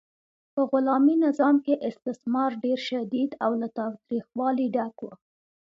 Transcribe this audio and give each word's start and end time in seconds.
په 0.53 0.61
غلامي 0.71 1.15
نظام 1.25 1.55
کې 1.65 1.81
استثمار 1.89 2.51
ډیر 2.63 2.79
شدید 2.89 3.31
او 3.45 3.51
له 3.61 3.67
تاوتریخوالي 3.77 4.67
ډک 4.75 4.97
و. 5.01 5.07